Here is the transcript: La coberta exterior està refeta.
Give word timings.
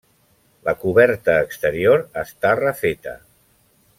La 0.69 0.73
coberta 0.83 1.35
exterior 1.43 2.03
està 2.23 2.57
refeta. 2.63 3.17